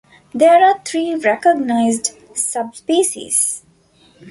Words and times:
There 0.33 0.65
are 0.65 0.81
three 0.83 1.13
recognised 1.13 2.17
subspecies. 2.35 3.61